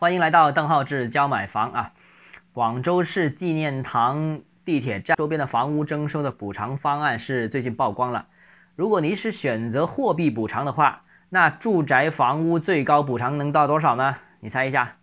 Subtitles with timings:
[0.00, 1.92] 欢迎来到邓浩志教买房啊！
[2.54, 8.26] 广州市纪念堂地铁站周边的房屋征收的补偿方案是最近曝光了。
[8.76, 14.16] 如果您是选择货币补偿的话，那住宅房屋最高补偿能到多少呢？
[14.40, 14.96] 你猜一下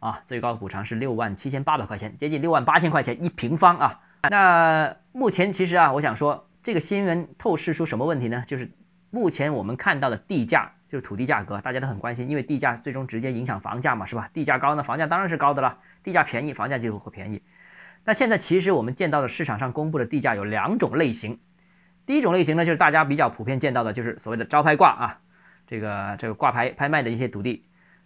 [0.00, 0.22] 啊？
[0.26, 4.00] 最高补偿是六万七千八百块钱，接近六万八千块钱一平方啊！
[4.28, 8.42] 那目前其实啊，我想说这个新闻透视出什么问题呢？
[8.48, 8.68] 就是
[9.12, 10.72] 目前我们看到的地价。
[10.92, 14.28] 就是土地价格，大家都很关心，因为地价最终直接影响房价嘛，是吧？
[14.34, 17.40] 地价高呢，房价当然是高的了；地价便宜，房价就会便宜。
[18.04, 21.40] 那现在其实我们见到的市场上公布的地价有两种类型，
[22.04, 25.20] 第一种类型呢，就是大家比较普遍见到的，就是所谓的招拍挂啊，
[25.66, 27.64] 这个这个挂牌拍卖的一些土地，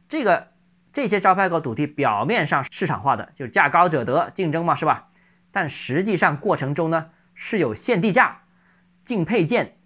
[0.09, 0.47] 这个
[0.93, 5.09] 这些招拍挂土地表面上市场化的，就是价高者得，竞争嘛，是吧？
[5.51, 8.43] 但实际上过程中呢，是有限地价、
[9.03, 9.77] 竞配件、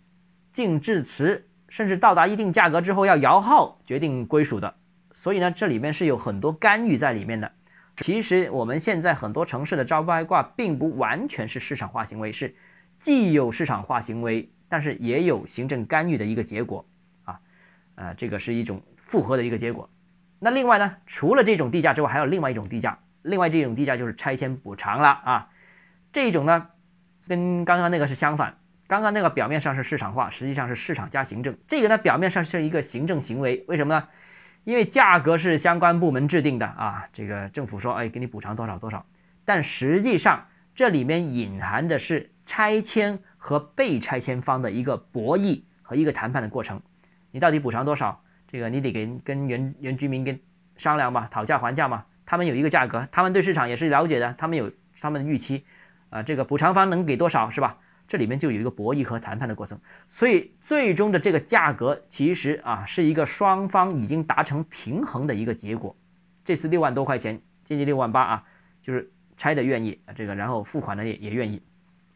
[0.53, 1.47] 竞质词。
[1.71, 4.75] 甚至到达一定价格之后要摇号决定归属的，
[5.13, 7.53] 所以呢，这里面是有很多干预在里面的。
[7.99, 12.53] 其实我们现在很多城市的招拍挂并不完全是市场化行为，是
[12.99, 16.85] 既有市场化行为，但是也有行政干预的一个结果
[17.23, 17.39] 啊，
[17.95, 19.89] 呃，这个是一种复合的一个结果。
[20.41, 25.49] 那另外呢，除了这种地价之外，还有另外一种地价，另外这种地价就是拆迁补偿了啊，
[26.13, 26.67] 这种呢，
[27.29, 28.57] 跟刚刚那个是相反。
[28.91, 31.57] 刚刚那个表面上是市场化，实际上是市场加行政。
[31.69, 34.09] 这个呢，表面上是一个行政行为，为什么呢？
[34.65, 39.07] 因为价格是相关部门制定的啊，这个政府说，哎，给你补偿多少多少。
[39.45, 46.83] 但实际上这里面隐含的是拆迁和被拆迁方的一个博弈和一个谈判的过程。
[47.31, 48.21] 你到底补偿多少？
[48.49, 50.37] 这个你得给跟原原居民跟
[50.77, 52.07] 商量嘛，讨价还价嘛。
[52.27, 55.65] 他们有一个价格，他们对市场也是了解的，他们有他们的预期，
[56.09, 57.79] 啊，这个补偿方能给多少是吧？
[58.11, 65.97] 这里面就有一个博弈和谈判的过程，所以最终的这个价格其实啊是一个双方已经达成平衡的一个结果。
[66.45, 68.45] 这次六万多块钱，接近六万八啊，
[68.83, 71.63] 就是拆的愿意，这个然后付款的也也愿意，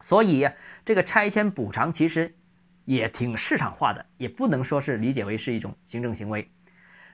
[0.01, 0.45] 所以
[0.83, 2.35] 这个拆迁补偿其实
[2.83, 6.51] 也挺市场化的，也不能说是理解为是一种行政行为。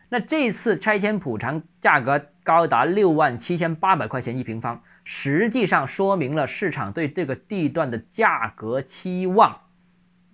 [0.09, 4.81] 那这次拆迁补偿价格高达六万七千八百块钱一平方。
[5.03, 9.57] 实际上说明了市场对这个地段的价格期望，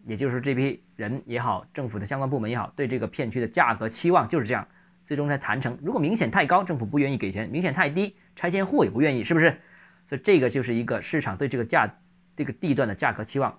[0.06, 4.68] 也就是这批人也好，政府的相关部门也好，对这个片区的价格期望就是这样，
[5.04, 5.78] 最终才谈成。
[5.82, 9.60] 如果明显太高，政府不愿意给钱；明显太低，拆迁户也不愿意，是不是？
[10.06, 11.90] 所以这个就是一个市场对这个价
[12.36, 13.58] 这个地段的价格期望。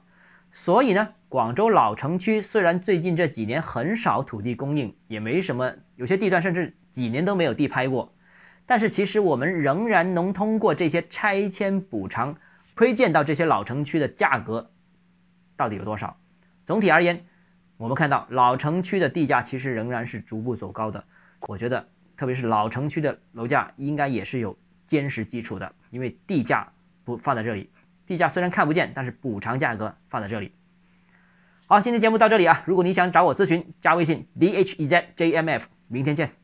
[0.51, 8.15] 所以呢，广州老城区虽然最近这几年很少土地供应，也没什么，有些地段甚至几年都没有地拍过。
[8.69, 12.37] 但是其实我们仍然能通过这些拆迁补偿，
[12.75, 14.71] 窥见到这些老城区的价格
[15.57, 16.15] 到底有多少。
[16.67, 17.25] 总体而言，
[17.79, 21.03] 我们看到老城区的地价其实仍然是逐步走高的。
[21.47, 24.55] 我觉得，特别是老城区的楼价应该也是有
[24.87, 26.71] 坚实基础的，因为地价
[27.05, 27.71] 不放在这里，
[28.05, 30.53] 地价虽然看不见，但是补偿价格放在这里。
[31.67, 36.38] 好，今天节目到这里啊，如果你想找我咨询，加微信 d h e z j m f，明天见。